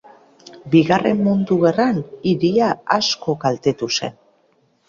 Bigarren 0.75 1.19
Mundu 1.27 1.57
Gerran 1.65 1.99
hiria 2.31 2.73
asko 2.99 3.37
kaltetu 3.45 3.95
zen. 4.01 4.21